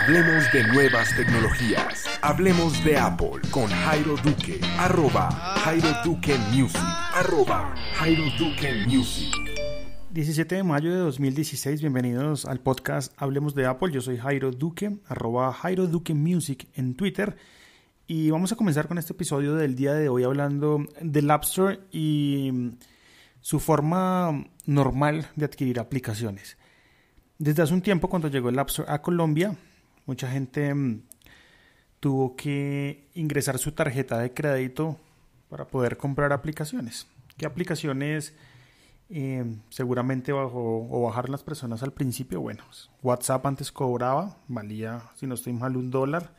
Hablemos 0.00 0.44
de 0.52 0.62
nuevas 0.68 1.14
tecnologías. 1.16 2.06
Hablemos 2.22 2.84
de 2.84 2.96
Apple 2.96 3.40
con 3.50 3.66
Jairo 3.66 4.14
Duque. 4.22 4.60
Arroba 4.78 5.28
Jairo 5.28 5.88
Duque 6.04 6.38
Music. 6.52 6.80
Arroba 7.14 7.74
Jairo 7.96 8.22
Duque 8.38 8.86
Music. 8.86 9.34
17 10.10 10.54
de 10.54 10.62
mayo 10.62 10.92
de 10.92 10.98
2016, 10.98 11.80
bienvenidos 11.80 12.44
al 12.44 12.60
podcast 12.60 13.12
Hablemos 13.16 13.56
de 13.56 13.66
Apple. 13.66 13.90
Yo 13.90 14.00
soy 14.00 14.18
Jairo 14.18 14.52
Duque, 14.52 14.98
arroba 15.08 15.52
Jairo 15.52 15.88
Duque 15.88 16.14
Music 16.14 16.68
en 16.74 16.94
Twitter. 16.94 17.36
Y 18.06 18.30
vamos 18.30 18.52
a 18.52 18.56
comenzar 18.56 18.86
con 18.86 18.98
este 18.98 19.14
episodio 19.14 19.56
del 19.56 19.74
día 19.74 19.94
de 19.94 20.08
hoy 20.08 20.22
hablando 20.22 20.86
del 21.00 21.28
App 21.28 21.42
Store 21.42 21.80
y 21.90 22.70
su 23.40 23.58
forma 23.58 24.46
normal 24.64 25.26
de 25.34 25.44
adquirir 25.44 25.80
aplicaciones. 25.80 26.56
Desde 27.38 27.62
hace 27.62 27.74
un 27.74 27.82
tiempo, 27.82 28.08
cuando 28.08 28.28
llegó 28.28 28.48
el 28.48 28.58
App 28.60 28.68
Store 28.68 28.90
a 28.90 29.02
Colombia, 29.02 29.56
mucha 30.08 30.28
gente 30.28 30.74
mm, 30.74 31.02
tuvo 32.00 32.34
que 32.34 33.08
ingresar 33.14 33.58
su 33.58 33.72
tarjeta 33.72 34.18
de 34.18 34.32
crédito 34.32 34.96
para 35.50 35.68
poder 35.68 35.96
comprar 35.98 36.32
aplicaciones. 36.32 37.06
¿Qué 37.36 37.46
aplicaciones 37.46 38.34
eh, 39.10 39.44
seguramente 39.68 40.32
bajo 40.32 40.88
o 40.90 41.02
bajar 41.02 41.28
las 41.28 41.44
personas 41.44 41.82
al 41.82 41.92
principio? 41.92 42.40
Bueno, 42.40 42.64
WhatsApp 43.02 43.44
antes 43.46 43.70
cobraba, 43.70 44.38
valía, 44.48 45.02
si 45.14 45.26
no 45.26 45.34
estoy 45.34 45.52
mal, 45.52 45.76
un 45.76 45.90
dólar. 45.90 46.34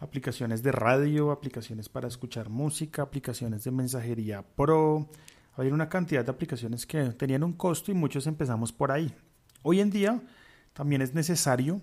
Aplicaciones 0.00 0.62
de 0.62 0.72
radio, 0.72 1.30
aplicaciones 1.30 1.88
para 1.88 2.08
escuchar 2.08 2.50
música, 2.50 3.02
aplicaciones 3.02 3.64
de 3.64 3.70
mensajería 3.72 4.42
pro, 4.42 5.08
había 5.56 5.74
una 5.74 5.88
cantidad 5.88 6.24
de 6.24 6.30
aplicaciones 6.30 6.86
que 6.86 7.02
tenían 7.10 7.42
un 7.42 7.52
costo 7.52 7.90
y 7.90 7.94
muchos 7.94 8.28
empezamos 8.28 8.72
por 8.72 8.92
ahí. 8.92 9.12
Hoy 9.62 9.80
en 9.80 9.90
día 9.90 10.22
también 10.72 11.02
es 11.02 11.14
necesario, 11.14 11.80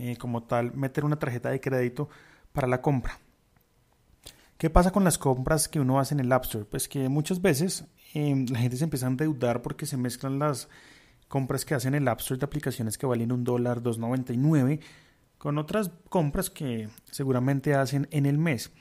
eh, 0.00 0.16
como 0.16 0.42
tal, 0.44 0.72
meter 0.74 1.04
una 1.04 1.18
tarjeta 1.18 1.50
de 1.50 1.60
crédito 1.60 2.08
para 2.52 2.66
la 2.66 2.80
compra. 2.80 3.18
¿Qué 4.56 4.70
pasa 4.70 4.90
con 4.90 5.04
las 5.04 5.18
compras 5.18 5.68
que 5.68 5.80
uno 5.80 6.00
hace 6.00 6.14
en 6.14 6.20
el 6.20 6.32
App 6.32 6.44
Store? 6.44 6.64
Pues 6.64 6.88
que 6.88 7.08
muchas 7.08 7.40
veces 7.40 7.84
em, 8.14 8.46
la 8.48 8.58
gente 8.58 8.76
se 8.76 8.84
empieza 8.84 9.06
a 9.06 9.10
endeudar 9.10 9.62
porque 9.62 9.86
se 9.86 9.96
mezclan 9.96 10.38
las 10.38 10.68
compras 11.28 11.64
que 11.64 11.74
hacen 11.74 11.94
en 11.94 12.02
el 12.02 12.08
App 12.08 12.20
Store 12.20 12.38
de 12.38 12.44
aplicaciones 12.44 12.98
que 12.98 13.06
valen 13.06 13.32
un 13.32 13.44
dólar, 13.44 13.82
2.99 13.82 14.80
con 15.38 15.56
otras 15.56 15.90
compras 16.10 16.50
que 16.50 16.90
seguramente 17.10 17.74
hacen 17.74 18.08
en 18.10 18.26
el 18.26 18.36
mes. 18.36 18.72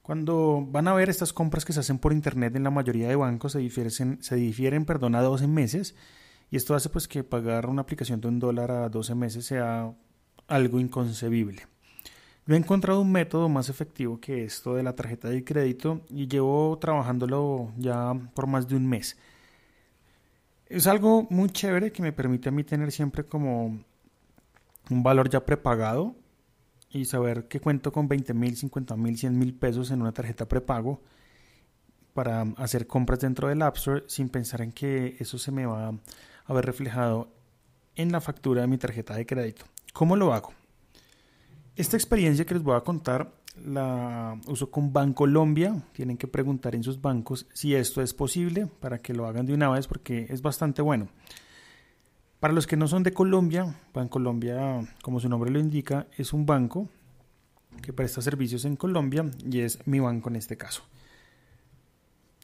Cuando 0.00 0.66
van 0.66 0.88
a 0.88 0.94
ver 0.94 1.10
estas 1.10 1.34
compras 1.34 1.64
que 1.66 1.74
se 1.74 1.80
hacen 1.80 1.98
por 1.98 2.12
internet 2.14 2.56
en 2.56 2.64
la 2.64 2.70
mayoría 2.70 3.08
de 3.08 3.16
bancos 3.16 3.52
se 3.52 3.58
difieren, 3.58 4.22
se 4.22 4.36
difieren 4.36 4.86
perdón, 4.86 5.14
a 5.14 5.20
12 5.20 5.46
meses 5.46 5.94
y 6.50 6.56
esto 6.56 6.74
hace 6.74 6.88
pues 6.88 7.08
que 7.08 7.24
pagar 7.24 7.66
una 7.66 7.82
aplicación 7.82 8.20
de 8.20 8.28
un 8.28 8.38
dólar 8.38 8.70
a 8.70 8.88
12 8.88 9.14
meses 9.14 9.44
sea 9.44 9.94
algo 10.48 10.80
inconcebible. 10.80 11.66
Yo 12.46 12.54
he 12.54 12.58
encontrado 12.58 13.00
un 13.00 13.10
método 13.10 13.48
más 13.48 13.70
efectivo 13.70 14.20
que 14.20 14.44
esto 14.44 14.74
de 14.74 14.82
la 14.82 14.94
tarjeta 14.94 15.30
de 15.30 15.44
crédito 15.44 16.02
y 16.10 16.28
llevo 16.28 16.78
trabajándolo 16.78 17.72
ya 17.78 18.12
por 18.34 18.46
más 18.46 18.68
de 18.68 18.76
un 18.76 18.86
mes. 18.86 19.16
Es 20.66 20.86
algo 20.86 21.26
muy 21.30 21.48
chévere 21.48 21.90
que 21.90 22.02
me 22.02 22.12
permite 22.12 22.50
a 22.50 22.52
mí 22.52 22.64
tener 22.64 22.92
siempre 22.92 23.24
como 23.24 23.78
un 24.90 25.02
valor 25.02 25.30
ya 25.30 25.46
prepagado 25.46 26.14
y 26.90 27.06
saber 27.06 27.48
que 27.48 27.60
cuento 27.60 27.92
con 27.92 28.08
20 28.08 28.34
mil, 28.34 28.56
50 28.56 28.96
mil, 28.96 29.16
100 29.16 29.38
mil 29.38 29.54
pesos 29.54 29.90
en 29.90 30.02
una 30.02 30.12
tarjeta 30.12 30.46
prepago 30.46 31.00
para 32.12 32.42
hacer 32.56 32.86
compras 32.86 33.20
dentro 33.20 33.48
del 33.48 33.62
App 33.62 33.76
Store 33.76 34.04
sin 34.06 34.28
pensar 34.28 34.60
en 34.60 34.72
que 34.72 35.16
eso 35.18 35.38
se 35.38 35.50
me 35.50 35.66
va 35.66 35.94
a 36.44 36.52
ver 36.52 36.64
reflejado 36.66 37.32
en 37.96 38.12
la 38.12 38.20
factura 38.20 38.60
de 38.60 38.66
mi 38.68 38.78
tarjeta 38.78 39.14
de 39.14 39.26
crédito. 39.26 39.64
¿Cómo 39.94 40.16
lo 40.16 40.34
hago? 40.34 40.52
Esta 41.76 41.96
experiencia 41.96 42.44
que 42.44 42.54
les 42.54 42.64
voy 42.64 42.76
a 42.76 42.80
contar 42.80 43.32
la 43.64 44.36
uso 44.48 44.68
con 44.68 44.92
Bancolombia. 44.92 45.84
Tienen 45.92 46.16
que 46.16 46.26
preguntar 46.26 46.74
en 46.74 46.82
sus 46.82 47.00
bancos 47.00 47.46
si 47.54 47.76
esto 47.76 48.02
es 48.02 48.12
posible 48.12 48.66
para 48.66 48.98
que 48.98 49.14
lo 49.14 49.24
hagan 49.24 49.46
de 49.46 49.54
una 49.54 49.70
vez 49.70 49.86
porque 49.86 50.26
es 50.30 50.42
bastante 50.42 50.82
bueno. 50.82 51.10
Para 52.40 52.52
los 52.52 52.66
que 52.66 52.76
no 52.76 52.88
son 52.88 53.04
de 53.04 53.12
Colombia, 53.12 53.72
Bancolombia, 53.94 54.80
como 55.00 55.20
su 55.20 55.28
nombre 55.28 55.52
lo 55.52 55.60
indica, 55.60 56.08
es 56.18 56.32
un 56.32 56.44
banco 56.44 56.88
que 57.80 57.92
presta 57.92 58.20
servicios 58.20 58.64
en 58.64 58.74
Colombia 58.74 59.30
y 59.48 59.60
es 59.60 59.78
mi 59.86 60.00
banco 60.00 60.28
en 60.28 60.34
este 60.34 60.56
caso. 60.56 60.82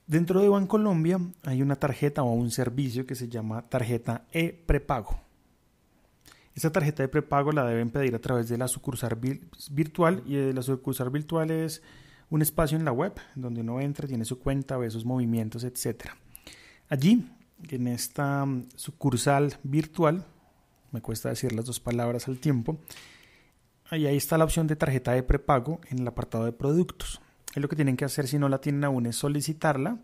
Dentro 0.07 0.41
de 0.41 0.49
Bancolombia 0.49 1.19
hay 1.43 1.63
una 1.63 1.75
tarjeta 1.75 2.23
o 2.23 2.33
un 2.33 2.53
servicio 2.53 3.07
que 3.07 3.17
se 3.17 3.29
llama 3.29 3.69
tarjeta 3.69 4.25
e-prepago. 4.31 5.30
Esta 6.55 6.71
tarjeta 6.71 7.03
de 7.03 7.09
prepago 7.09 7.53
la 7.53 7.65
deben 7.65 7.91
pedir 7.91 8.15
a 8.15 8.19
través 8.19 8.49
de 8.49 8.59
la 8.59 8.69
sucursal 8.69 9.19
virtual 9.71 10.23
y 10.27 10.53
la 10.53 10.63
sucursal 10.63 11.11
virtual 11.11 11.51
es 11.51 11.83
un 12.29 12.43
espacio 12.43 12.77
en 12.77 12.85
la 12.85 12.93
web 12.93 13.13
donde 13.35 13.61
uno 13.61 13.81
entra, 13.81 14.07
tiene 14.07 14.25
su 14.25 14.39
cuenta, 14.39 14.77
ve 14.77 14.91
sus 14.91 15.05
movimientos, 15.05 15.65
etc. 15.65 16.11
Allí 16.89 17.29
en 17.69 17.87
esta 17.89 18.45
mm, 18.45 18.69
sucursal 18.75 19.55
virtual, 19.63 20.25
me 20.93 21.01
cuesta 21.01 21.29
decir 21.29 21.53
las 21.53 21.67
dos 21.67 21.81
palabras 21.81 22.29
al 22.29 22.39
tiempo, 22.39 22.79
ahí, 23.91 24.07
ahí 24.07 24.17
está 24.17 24.39
la 24.39 24.45
opción 24.45 24.67
de 24.67 24.77
tarjeta 24.77 25.13
de 25.13 25.23
prepago 25.23 25.81
en 25.89 26.01
el 26.01 26.09
apartado 26.09 26.45
de 26.45 26.53
productos. 26.53 27.21
Es 27.55 27.63
lo 27.63 27.69
que 27.69 27.77
tienen 27.77 27.97
que 27.97 28.05
hacer 28.05 28.29
si 28.29 28.39
no 28.39 28.49
la 28.49 28.61
tienen 28.61 28.85
aún 28.85 29.07
es 29.07 29.17
solicitarla. 29.17 29.99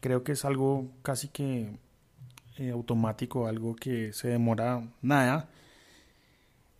Creo 0.00 0.24
que 0.24 0.32
es 0.32 0.44
algo 0.44 0.88
casi 1.02 1.28
que 1.28 1.78
eh, 2.58 2.70
automático, 2.70 3.46
algo 3.46 3.74
que 3.76 4.12
se 4.12 4.28
demora 4.28 4.82
nada. 5.02 5.48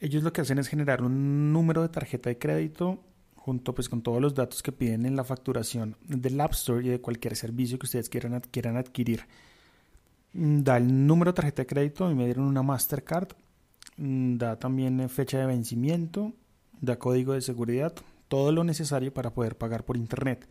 Ellos 0.01 0.23
lo 0.23 0.33
que 0.33 0.41
hacen 0.43 0.59
es 0.59 0.69
generar 0.69 1.03
un 1.03 1.53
número 1.53 1.83
de 1.83 1.89
tarjeta 1.89 2.29
de 2.31 2.39
crédito 2.39 3.01
junto 3.47 3.75
pues 3.75 3.89
con 3.89 4.03
todos 4.03 4.21
los 4.21 4.35
datos 4.35 4.61
que 4.61 4.73
piden 4.73 5.07
en 5.07 5.15
la 5.15 5.23
facturación 5.23 5.97
del 6.03 6.41
App 6.41 6.53
Store 6.53 6.85
y 6.85 6.89
de 6.89 7.01
cualquier 7.01 7.37
servicio 7.37 7.79
que 7.79 7.87
ustedes 7.87 8.09
quieran, 8.09 8.41
quieran 8.51 8.77
adquirir. 8.77 9.23
Mm, 10.33 10.63
da 10.63 10.77
el 10.79 11.07
número 11.07 11.31
de 11.31 11.37
tarjeta 11.37 11.63
de 11.63 11.67
crédito 11.67 12.11
y 12.11 12.15
me 12.15 12.25
dieron 12.25 12.45
una 12.45 12.63
Mastercard, 12.63 13.29
mm, 13.97 14.37
da 14.37 14.59
también 14.59 15.01
eh, 15.01 15.09
fecha 15.09 15.39
de 15.39 15.47
vencimiento, 15.47 16.33
da 16.81 16.99
código 16.99 17.35
de 17.35 17.41
seguridad, 17.41 17.95
todo 18.29 18.51
lo 18.51 18.65
necesario 18.65 19.15
para 19.15 19.33
poder 19.33 19.57
pagar 19.57 19.85
por 19.85 19.97
internet. 19.97 20.49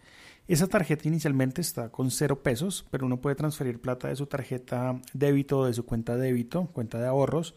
Esa 0.48 0.68
tarjeta 0.68 1.08
inicialmente 1.08 1.62
está 1.62 1.90
con 1.90 2.12
cero 2.12 2.44
pesos, 2.44 2.86
pero 2.92 3.08
uno 3.08 3.20
puede 3.20 3.36
transferir 3.36 3.82
plata 3.82 4.10
de 4.10 4.16
su 4.16 4.28
tarjeta 4.28 5.02
débito 5.12 5.60
o 5.60 5.66
de 5.66 5.74
su 5.74 5.86
cuenta 5.86 6.18
débito, 6.18 6.68
cuenta 6.68 7.00
de 7.00 7.08
ahorros, 7.08 7.56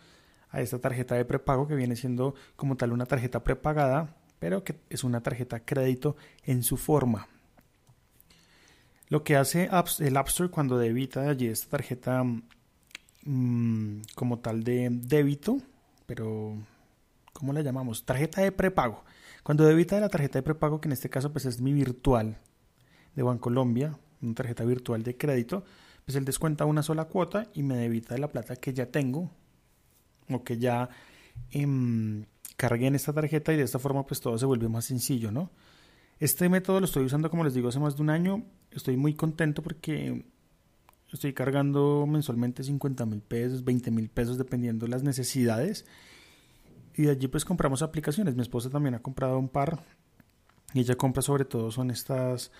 a 0.48 0.62
esta 0.62 0.78
tarjeta 0.78 1.14
de 1.14 1.26
prepago 1.26 1.68
que 1.68 1.74
viene 1.74 1.96
siendo 1.96 2.34
como 2.56 2.78
tal 2.78 2.92
una 2.92 3.04
tarjeta 3.04 3.44
prepagada, 3.44 4.16
pero 4.38 4.64
que 4.64 4.80
es 4.88 5.04
una 5.04 5.22
tarjeta 5.22 5.60
crédito 5.60 6.16
en 6.44 6.62
su 6.62 6.78
forma. 6.78 7.28
Lo 9.10 9.22
que 9.22 9.36
hace 9.36 9.68
el 9.98 10.16
App 10.16 10.28
Store 10.28 10.50
cuando 10.50 10.78
debita 10.78 11.28
allí 11.28 11.46
esta 11.46 11.68
tarjeta 11.68 12.24
mm, 13.24 14.00
como 14.14 14.38
tal 14.38 14.64
de 14.64 14.88
débito, 14.90 15.58
pero 16.06 16.56
¿cómo 17.34 17.52
la 17.52 17.60
llamamos? 17.60 18.06
Tarjeta 18.06 18.40
de 18.40 18.50
prepago. 18.50 19.04
Cuando 19.42 19.64
debita 19.64 20.00
la 20.00 20.08
tarjeta 20.08 20.38
de 20.38 20.42
prepago, 20.42 20.80
que 20.80 20.88
en 20.88 20.92
este 20.92 21.10
caso 21.10 21.30
pues 21.32 21.44
es 21.44 21.60
mi 21.60 21.74
virtual 21.74 22.38
de 23.18 23.24
Bancolombia, 23.24 23.98
una 24.22 24.34
tarjeta 24.34 24.64
virtual 24.64 25.02
de 25.02 25.16
crédito, 25.16 25.64
pues 26.04 26.14
él 26.14 26.24
descuenta 26.24 26.66
una 26.66 26.84
sola 26.84 27.06
cuota 27.06 27.48
y 27.52 27.64
me 27.64 27.76
debita 27.76 28.14
de 28.14 28.20
la 28.20 28.28
plata 28.28 28.54
que 28.54 28.72
ya 28.72 28.86
tengo 28.86 29.28
o 30.30 30.44
que 30.44 30.56
ya 30.56 30.88
em, 31.50 32.26
cargué 32.56 32.86
en 32.86 32.94
esta 32.94 33.12
tarjeta 33.12 33.52
y 33.52 33.56
de 33.56 33.64
esta 33.64 33.80
forma 33.80 34.06
pues 34.06 34.20
todo 34.20 34.38
se 34.38 34.46
vuelve 34.46 34.68
más 34.68 34.84
sencillo, 34.84 35.32
¿no? 35.32 35.50
Este 36.20 36.48
método 36.48 36.78
lo 36.78 36.86
estoy 36.86 37.04
usando, 37.04 37.28
como 37.28 37.42
les 37.42 37.54
digo, 37.54 37.68
hace 37.68 37.80
más 37.80 37.96
de 37.96 38.02
un 38.02 38.10
año. 38.10 38.44
Estoy 38.70 38.96
muy 38.96 39.14
contento 39.14 39.64
porque 39.64 40.24
estoy 41.12 41.32
cargando 41.32 42.06
mensualmente 42.06 42.62
50 42.62 43.04
mil 43.04 43.20
pesos, 43.20 43.64
20 43.64 43.90
mil 43.90 44.08
pesos, 44.10 44.38
dependiendo 44.38 44.86
de 44.86 44.90
las 44.90 45.02
necesidades. 45.02 45.86
Y 46.94 47.02
de 47.02 47.10
allí 47.10 47.26
pues 47.26 47.44
compramos 47.44 47.82
aplicaciones. 47.82 48.36
Mi 48.36 48.42
esposa 48.42 48.70
también 48.70 48.94
ha 48.94 49.02
comprado 49.02 49.40
un 49.40 49.48
par. 49.48 49.84
Y 50.72 50.80
ella 50.80 50.94
compra 50.94 51.22
sobre 51.22 51.44
todo 51.44 51.72
son 51.72 51.90
estas 51.90 52.52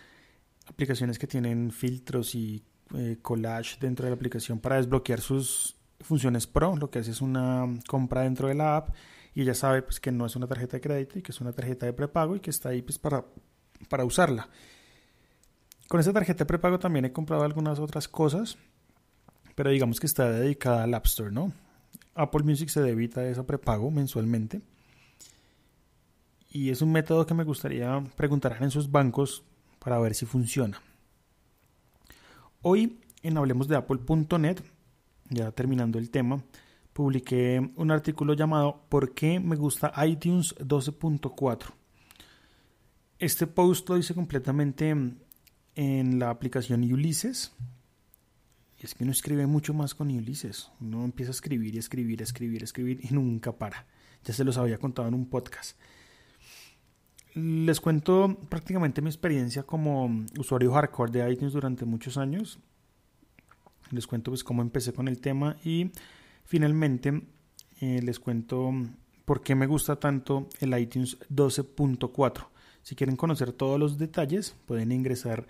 aplicaciones 0.68 1.18
que 1.18 1.26
tienen 1.26 1.70
filtros 1.70 2.34
y 2.34 2.62
eh, 2.94 3.18
collage 3.20 3.78
dentro 3.80 4.04
de 4.04 4.10
la 4.10 4.16
aplicación 4.16 4.60
para 4.60 4.76
desbloquear 4.76 5.20
sus 5.20 5.76
funciones 6.00 6.46
pro. 6.46 6.76
Lo 6.76 6.90
que 6.90 7.00
hace 7.00 7.10
es 7.10 7.20
una 7.20 7.66
compra 7.86 8.22
dentro 8.22 8.48
de 8.48 8.54
la 8.54 8.76
app 8.76 8.94
y 9.34 9.42
ella 9.42 9.54
sabe 9.54 9.82
pues 9.82 10.00
que 10.00 10.12
no 10.12 10.26
es 10.26 10.36
una 10.36 10.46
tarjeta 10.46 10.76
de 10.76 10.80
crédito 10.80 11.18
y 11.18 11.22
que 11.22 11.32
es 11.32 11.40
una 11.40 11.52
tarjeta 11.52 11.86
de 11.86 11.92
prepago 11.92 12.36
y 12.36 12.40
que 12.40 12.50
está 12.50 12.70
ahí 12.70 12.82
pues 12.82 12.98
para 12.98 13.24
para 13.88 14.04
usarla. 14.04 14.48
Con 15.88 16.00
esta 16.00 16.12
tarjeta 16.12 16.40
de 16.40 16.46
prepago 16.46 16.78
también 16.78 17.04
he 17.04 17.12
comprado 17.12 17.44
algunas 17.44 17.78
otras 17.78 18.08
cosas, 18.08 18.58
pero 19.54 19.70
digamos 19.70 20.00
que 20.00 20.06
está 20.06 20.30
dedicada 20.30 20.84
al 20.84 20.94
App 20.94 21.06
Store, 21.06 21.30
¿no? 21.30 21.52
Apple 22.14 22.42
Music 22.42 22.68
se 22.68 22.82
debita 22.82 23.26
esa 23.26 23.46
prepago 23.46 23.90
mensualmente. 23.90 24.60
Y 26.50 26.70
es 26.70 26.82
un 26.82 26.92
método 26.92 27.26
que 27.26 27.34
me 27.34 27.44
gustaría 27.44 28.02
preguntar 28.16 28.56
en 28.60 28.70
sus 28.70 28.90
bancos 28.90 29.44
para 29.78 29.98
ver 29.98 30.14
si 30.14 30.26
funciona. 30.26 30.80
Hoy 32.62 32.98
en 33.22 33.36
Hablemos 33.36 33.68
de 33.68 33.76
Apple.net, 33.76 34.58
ya 35.30 35.52
terminando 35.52 35.98
el 35.98 36.10
tema, 36.10 36.42
publiqué 36.92 37.72
un 37.76 37.90
artículo 37.90 38.34
llamado 38.34 38.84
¿Por 38.88 39.14
qué 39.14 39.40
me 39.40 39.56
gusta 39.56 39.92
iTunes 40.04 40.54
12.4? 40.56 41.72
Este 43.18 43.46
post 43.46 43.88
lo 43.88 43.98
hice 43.98 44.14
completamente 44.14 44.94
en 45.74 46.18
la 46.18 46.30
aplicación 46.30 46.82
Ulysses. 46.92 47.52
Y 48.80 48.84
es 48.84 48.94
que 48.94 49.02
uno 49.02 49.12
escribe 49.12 49.46
mucho 49.46 49.74
más 49.74 49.94
con 49.94 50.08
Ulysses. 50.08 50.70
Uno 50.80 51.04
empieza 51.04 51.30
a 51.30 51.34
escribir 51.34 51.74
y 51.74 51.78
escribir, 51.78 52.22
escribir, 52.22 52.62
escribir 52.62 53.00
y 53.02 53.12
nunca 53.12 53.52
para. 53.52 53.86
Ya 54.24 54.32
se 54.32 54.44
los 54.44 54.56
había 54.56 54.78
contado 54.78 55.08
en 55.08 55.14
un 55.14 55.26
podcast. 55.26 55.76
Les 57.38 57.80
cuento 57.80 58.36
prácticamente 58.48 59.00
mi 59.00 59.08
experiencia 59.08 59.62
como 59.62 60.24
usuario 60.36 60.72
hardcore 60.72 61.12
de 61.12 61.32
iTunes 61.32 61.52
durante 61.52 61.84
muchos 61.84 62.16
años. 62.16 62.58
Les 63.90 64.08
cuento 64.08 64.32
pues 64.32 64.42
cómo 64.42 64.60
empecé 64.60 64.92
con 64.92 65.06
el 65.06 65.20
tema 65.20 65.56
y 65.64 65.92
finalmente 66.44 67.22
eh, 67.80 68.02
les 68.02 68.18
cuento 68.18 68.72
por 69.24 69.42
qué 69.42 69.54
me 69.54 69.66
gusta 69.66 69.96
tanto 69.96 70.48
el 70.58 70.76
iTunes 70.76 71.16
12.4. 71.32 72.48
Si 72.82 72.96
quieren 72.96 73.14
conocer 73.14 73.52
todos 73.52 73.78
los 73.78 73.98
detalles 73.98 74.56
pueden 74.66 74.90
ingresar 74.90 75.46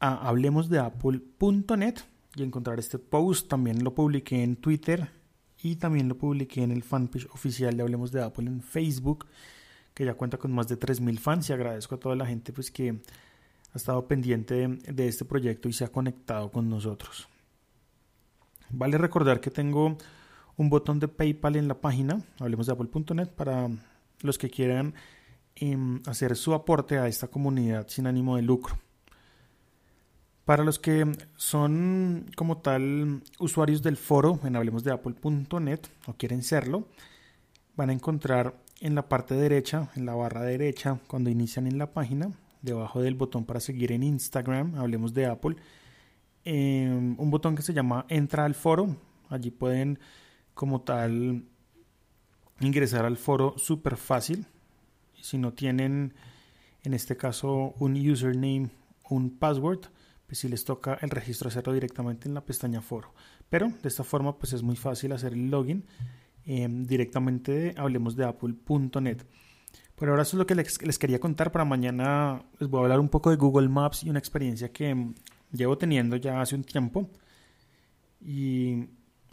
a 0.00 0.28
hablemosdeapple.net 0.28 1.94
y 2.36 2.42
encontrar 2.42 2.78
este 2.78 2.98
post. 2.98 3.48
También 3.48 3.82
lo 3.82 3.94
publiqué 3.94 4.42
en 4.42 4.56
Twitter 4.56 5.08
y 5.62 5.76
también 5.76 6.08
lo 6.08 6.18
publiqué 6.18 6.62
en 6.62 6.70
el 6.70 6.82
fanpage 6.82 7.28
oficial 7.32 7.76
de 7.76 7.82
Hablemos 7.82 8.12
de 8.12 8.22
Apple 8.22 8.46
en 8.46 8.60
Facebook, 8.60 9.26
que 9.98 10.04
ya 10.04 10.14
cuenta 10.14 10.38
con 10.38 10.52
más 10.52 10.68
de 10.68 10.78
3.000 10.78 11.18
fans 11.18 11.50
y 11.50 11.52
agradezco 11.52 11.96
a 11.96 11.98
toda 11.98 12.14
la 12.14 12.24
gente 12.24 12.52
pues 12.52 12.70
que 12.70 12.90
ha 12.90 13.76
estado 13.76 14.06
pendiente 14.06 14.68
de, 14.68 15.08
este 15.08 15.24
proyecto 15.24 15.68
y 15.68 15.72
se 15.72 15.84
ha 15.84 15.88
conectado 15.88 16.52
con 16.52 16.70
nosotros. 16.70 17.26
Vale 18.70 18.96
recordar 18.96 19.40
que 19.40 19.50
tengo 19.50 19.98
un 20.56 20.70
botón 20.70 21.00
de 21.00 21.08
PayPal 21.08 21.56
en 21.56 21.66
la 21.66 21.80
página 21.80 22.22
hablemosdeapple.net 22.38 23.30
para 23.30 23.68
los 24.20 24.38
que 24.38 24.48
quieran 24.48 24.94
em, 25.56 26.00
hacer 26.06 26.36
su 26.36 26.54
aporte 26.54 26.98
a 26.98 27.08
esta 27.08 27.26
comunidad 27.26 27.88
sin 27.88 28.06
ánimo 28.06 28.36
de 28.36 28.42
lucro. 28.42 28.78
Para 30.44 30.62
los 30.62 30.78
que 30.78 31.10
son 31.34 32.30
como 32.36 32.58
tal 32.58 33.20
usuarios 33.40 33.82
del 33.82 33.96
foro 33.96 34.38
en 34.44 34.54
hablemosdeapple.net 34.54 35.80
o 36.06 36.14
quieren 36.14 36.44
serlo, 36.44 36.86
van 37.74 37.90
a 37.90 37.94
encontrar 37.94 38.54
en 38.80 38.94
la 38.94 39.08
parte 39.08 39.34
derecha, 39.34 39.90
en 39.96 40.06
la 40.06 40.14
barra 40.14 40.42
derecha, 40.42 40.98
cuando 41.06 41.30
inician 41.30 41.66
en 41.66 41.78
la 41.78 41.92
página, 41.92 42.30
debajo 42.62 43.00
del 43.00 43.14
botón 43.14 43.44
para 43.44 43.60
seguir 43.60 43.92
en 43.92 44.02
Instagram, 44.02 44.76
hablemos 44.76 45.14
de 45.14 45.26
Apple, 45.26 45.56
em, 46.44 47.16
un 47.18 47.30
botón 47.30 47.56
que 47.56 47.62
se 47.62 47.72
llama 47.72 48.06
Entra 48.08 48.44
al 48.44 48.54
foro. 48.54 48.96
Allí 49.28 49.50
pueden 49.50 49.98
como 50.54 50.80
tal 50.80 51.44
ingresar 52.60 53.04
al 53.04 53.16
foro 53.16 53.54
súper 53.58 53.96
fácil. 53.96 54.46
Si 55.20 55.38
no 55.38 55.52
tienen 55.52 56.14
en 56.84 56.94
este 56.94 57.16
caso 57.16 57.74
un 57.78 57.94
username, 57.96 58.70
un 59.10 59.30
password, 59.38 59.80
pues 60.26 60.38
si 60.38 60.48
les 60.48 60.64
toca 60.64 60.98
el 61.00 61.10
registro 61.10 61.48
hacerlo 61.48 61.72
directamente 61.72 62.28
en 62.28 62.34
la 62.34 62.44
pestaña 62.44 62.80
foro. 62.80 63.12
Pero 63.50 63.68
de 63.82 63.88
esta 63.88 64.04
forma 64.04 64.38
pues 64.38 64.52
es 64.52 64.62
muy 64.62 64.76
fácil 64.76 65.12
hacer 65.12 65.32
el 65.32 65.50
login 65.50 65.84
em, 66.48 66.84
directamente 66.84 67.52
de 67.52 67.74
hablemosdeapple.net. 67.76 69.18
Por 69.94 70.08
ahora 70.08 70.22
eso 70.22 70.36
es 70.36 70.38
lo 70.38 70.46
que 70.46 70.54
les, 70.54 70.82
les, 70.82 70.98
quería 70.98 71.20
contar. 71.20 71.52
Para 71.52 71.66
mañana 71.66 72.42
les 72.58 72.70
voy 72.70 72.80
a 72.80 72.82
hablar 72.84 73.00
un 73.00 73.10
poco 73.10 73.28
de 73.28 73.36
Google 73.36 73.68
Maps 73.68 74.02
y 74.02 74.08
una 74.08 74.18
experiencia 74.18 74.72
que 74.72 74.88
em, 74.88 75.14
llevo 75.52 75.76
teniendo 75.76 76.16
ya 76.16 76.40
hace 76.40 76.54
un 76.54 76.64
tiempo. 76.64 77.10
Y 78.20 78.86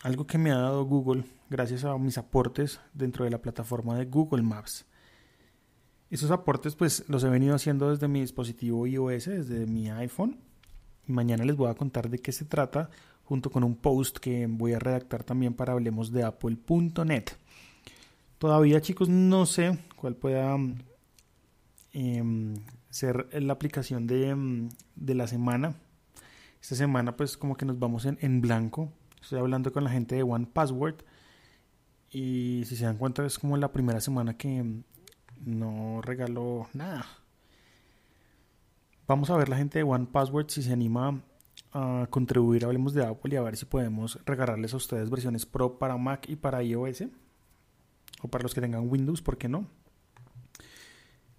algo 0.03 0.27
que 0.27 0.37
me 0.37 0.51
ha 0.51 0.57
dado 0.57 0.83
Google 0.83 1.23
gracias 1.49 1.85
a 1.85 1.97
mis 1.97 2.17
aportes 2.17 2.81
dentro 2.93 3.23
de 3.23 3.31
la 3.31 3.41
plataforma 3.41 3.97
de 3.97 4.05
Google 4.05 4.43
Maps. 4.43 4.85
Esos 6.09 6.31
aportes 6.31 6.75
pues 6.75 7.05
los 7.07 7.23
he 7.23 7.29
venido 7.29 7.55
haciendo 7.55 7.91
desde 7.91 8.09
mi 8.09 8.19
dispositivo 8.19 8.85
iOS, 8.85 9.25
desde 9.25 9.65
mi 9.67 9.89
iPhone 9.89 10.37
Mañana 11.07 11.45
les 11.45 11.55
voy 11.55 11.69
a 11.69 11.75
contar 11.75 12.09
de 12.09 12.19
qué 12.19 12.31
se 12.31 12.45
trata 12.45 12.89
junto 13.25 13.49
con 13.51 13.63
un 13.63 13.75
post 13.75 14.17
que 14.17 14.47
voy 14.47 14.73
a 14.73 14.79
redactar 14.79 15.23
también 15.23 15.53
para 15.53 15.73
hablemos 15.73 16.11
de 16.11 16.23
apple.net. 16.23 17.25
Todavía 18.37 18.81
chicos 18.81 19.09
no 19.09 19.45
sé 19.45 19.79
cuál 19.95 20.15
pueda 20.15 20.57
em, 21.93 22.55
ser 22.89 23.27
la 23.41 23.53
aplicación 23.53 24.07
de, 24.07 24.29
em, 24.29 24.69
de, 24.95 25.15
la 25.15 25.27
semana. 25.27 25.75
Esta 26.61 26.75
semana 26.75 27.15
pues 27.15 27.37
como 27.37 27.55
que 27.55 27.65
nos 27.65 27.79
vamos 27.79 28.05
en, 28.05 28.17
en 28.21 28.41
blanco. 28.41 28.91
Estoy 29.21 29.39
hablando 29.39 29.71
con 29.71 29.83
la 29.83 29.89
gente 29.89 30.15
de 30.15 30.23
One 30.23 30.47
Password 30.51 30.97
y 32.11 32.63
si 32.65 32.75
se 32.75 32.85
dan 32.85 32.97
cuenta 32.97 33.25
es 33.25 33.39
como 33.39 33.57
la 33.57 33.71
primera 33.71 33.99
semana 34.01 34.37
que 34.37 34.83
no 35.43 36.01
regaló 36.01 36.67
nada. 36.73 37.05
Vamos 39.07 39.29
a 39.29 39.37
ver 39.37 39.49
la 39.49 39.57
gente 39.57 39.77
de 39.77 39.83
One 39.83 40.07
Password 40.11 40.49
si 40.49 40.63
se 40.63 40.73
anima 40.73 41.21
a 41.73 42.07
contribuir 42.09 42.65
Hablemos 42.65 42.93
de 42.95 43.05
Apple 43.05 43.35
y 43.35 43.37
a 43.37 43.41
ver 43.41 43.55
si 43.55 43.65
podemos 43.65 44.17
regalarles 44.25 44.73
a 44.73 44.77
ustedes 44.77 45.11
versiones 45.11 45.45
Pro 45.45 45.77
para 45.77 45.95
Mac 45.95 46.27
y 46.27 46.35
para 46.35 46.63
iOS. 46.63 47.03
O 48.23 48.27
para 48.27 48.41
los 48.41 48.55
que 48.55 48.61
tengan 48.61 48.89
Windows, 48.89 49.21
¿por 49.21 49.37
qué 49.37 49.47
no? 49.47 49.67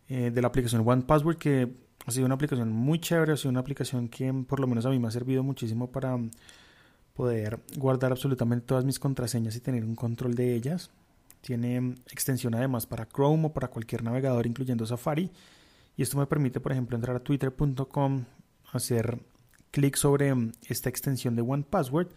Eh, 0.09 0.31
de 0.31 0.41
la 0.41 0.47
aplicación 0.47 0.87
One 0.87 1.03
Password 1.03 1.39
que 1.39 1.75
ha 2.07 2.11
sido 2.13 2.27
una 2.27 2.37
aplicación 2.37 2.71
muy 2.71 3.01
chévere, 3.01 3.33
ha 3.33 3.37
sido 3.37 3.51
una 3.51 3.61
aplicación 3.61 4.09
que 4.09 4.33
por 4.47 4.61
lo 4.61 4.69
menos 4.69 4.87
a 4.87 4.91
mí 4.91 5.01
me 5.01 5.09
ha 5.09 5.11
servido 5.11 5.43
muchísimo 5.43 5.91
para 5.91 6.17
poder 7.15 7.59
guardar 7.77 8.13
absolutamente 8.13 8.65
todas 8.65 8.85
mis 8.85 9.01
contraseñas 9.01 9.57
y 9.57 9.61
tener 9.61 9.85
un 9.85 9.97
control 9.97 10.37
de 10.37 10.55
ellas. 10.55 10.91
Tiene 11.41 11.97
extensión 12.13 12.55
además 12.55 12.87
para 12.87 13.09
Chrome 13.09 13.47
o 13.47 13.53
para 13.53 13.69
cualquier 13.69 14.05
navegador, 14.05 14.47
incluyendo 14.47 14.87
Safari. 14.87 15.33
Y 15.97 16.03
esto 16.03 16.19
me 16.19 16.27
permite, 16.27 16.61
por 16.61 16.73
ejemplo, 16.73 16.97
entrar 16.97 17.17
a 17.17 17.21
twitter.com, 17.21 18.25
hacer 18.73 19.19
clic 19.71 19.97
sobre 19.97 20.33
esta 20.69 20.89
extensión 20.89 21.37
de 21.37 21.43
One 21.43 21.65
Password 21.69 22.09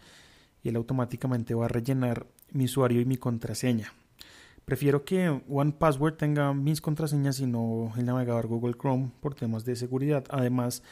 y 0.63 0.69
él 0.69 0.75
automáticamente 0.75 1.53
va 1.53 1.65
a 1.65 1.69
rellenar 1.69 2.27
mi 2.51 2.65
usuario 2.65 3.01
y 3.01 3.05
mi 3.05 3.17
contraseña. 3.17 3.93
Prefiero 4.65 5.03
que 5.03 5.41
One 5.49 5.71
Password 5.71 6.17
tenga 6.17 6.53
mis 6.53 6.81
contraseñas 6.81 7.39
y 7.39 7.47
no 7.47 7.91
el 7.97 8.05
navegador 8.05 8.47
Google 8.47 8.75
Chrome 8.79 9.11
por 9.19 9.33
temas 9.33 9.65
de 9.65 9.75
seguridad. 9.75 10.25
Además 10.29 10.83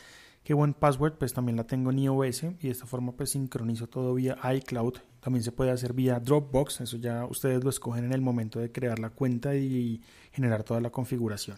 que 0.44 0.54
One 0.54 0.74
Password 0.80 1.18
pues 1.20 1.34
también 1.34 1.58
la 1.58 1.68
tengo 1.68 1.92
en 1.92 2.00
iOS 2.00 2.44
y 2.44 2.56
de 2.64 2.70
esta 2.70 2.86
forma 2.86 3.12
pues 3.12 3.32
sincronizo 3.32 3.88
todo 3.88 4.14
vía 4.14 4.38
iCloud. 4.56 4.96
También 5.20 5.44
se 5.44 5.52
puede 5.52 5.72
hacer 5.72 5.94
vía 5.94 6.20
Dropbox, 6.20 6.82
eso 6.82 6.98
ya 6.98 7.26
ustedes 7.26 7.64
lo 7.64 7.70
escogen 7.70 8.06
en 8.06 8.14
el 8.14 8.22
momento 8.22 8.60
de 8.60 8.72
crear 8.72 8.98
la 8.98 9.10
cuenta 9.10 9.56
y 9.56 10.02
generar 10.32 10.64
toda 10.64 10.80
la 10.80 10.90
configuración. 10.90 11.58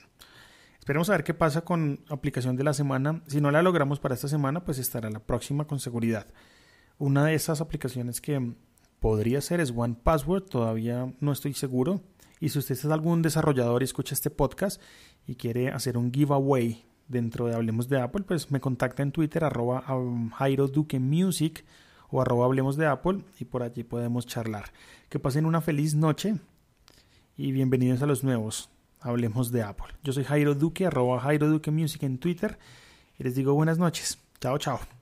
Esperemos 0.89 1.09
a 1.11 1.11
ver 1.11 1.23
qué 1.23 1.35
pasa 1.35 1.61
con 1.61 1.99
aplicación 2.09 2.55
de 2.55 2.63
la 2.63 2.73
semana. 2.73 3.21
Si 3.27 3.39
no 3.39 3.51
la 3.51 3.61
logramos 3.61 3.99
para 3.99 4.15
esta 4.15 4.27
semana, 4.27 4.65
pues 4.65 4.79
estará 4.79 5.11
la 5.11 5.19
próxima 5.19 5.67
con 5.67 5.79
seguridad. 5.79 6.25
Una 6.97 7.25
de 7.25 7.35
esas 7.35 7.61
aplicaciones 7.61 8.21
que 8.21 8.55
podría 8.99 9.39
ser 9.41 9.59
es 9.59 9.71
One 9.75 9.97
Password, 10.01 10.45
todavía 10.45 11.13
no 11.19 11.31
estoy 11.31 11.53
seguro. 11.53 12.01
Y 12.39 12.49
si 12.49 12.57
usted 12.57 12.73
es 12.73 12.85
algún 12.85 13.21
desarrollador 13.21 13.83
y 13.83 13.85
escucha 13.85 14.15
este 14.15 14.31
podcast 14.31 14.81
y 15.27 15.35
quiere 15.35 15.69
hacer 15.69 15.95
un 15.95 16.11
giveaway 16.11 16.83
dentro 17.07 17.45
de 17.45 17.53
Hablemos 17.53 17.87
de 17.87 18.01
Apple, 18.01 18.23
pues 18.23 18.49
me 18.49 18.59
contacta 18.59 19.03
en 19.03 19.11
Twitter 19.11 19.43
arroba 19.43 19.85
Jairo 20.37 20.67
Duque 20.67 20.99
Music 20.99 21.65
o 22.09 22.19
arroba 22.19 22.45
Hablemos 22.45 22.77
de 22.77 22.87
Apple 22.87 23.19
y 23.39 23.45
por 23.45 23.61
allí 23.61 23.83
podemos 23.83 24.25
charlar. 24.25 24.71
Que 25.07 25.19
pasen 25.19 25.45
una 25.45 25.61
feliz 25.61 25.93
noche 25.93 26.37
y 27.37 27.51
bienvenidos 27.51 28.01
a 28.01 28.07
los 28.07 28.23
nuevos 28.23 28.71
hablemos 28.99 29.51
de 29.51 29.63
Apple. 29.63 29.87
Yo 30.03 30.13
soy 30.13 30.23
Jairo 30.23 30.55
Duque, 30.55 30.85
arroba 30.85 31.19
Jairo 31.19 31.47
Duque 31.47 31.71
Music 31.71 32.03
en 32.03 32.17
Twitter 32.17 32.57
y 33.17 33.23
les 33.23 33.35
digo 33.35 33.53
buenas 33.53 33.77
noches. 33.77 34.19
Chao, 34.39 34.57
chao. 34.57 34.98